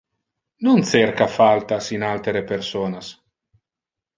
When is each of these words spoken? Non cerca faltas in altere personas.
Non 0.65 0.79
cerca 0.93 1.27
faltas 1.37 1.85
in 1.95 2.01
altere 2.13 2.41
personas. 2.53 3.07